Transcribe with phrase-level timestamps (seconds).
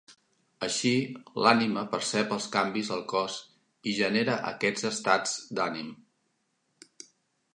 [0.67, 0.93] Així,
[1.47, 3.37] l'ànima percep els canvis al cos
[3.91, 5.95] i genera aquests estats d'ànim.